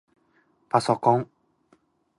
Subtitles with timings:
[0.67, 1.29] ぱそこん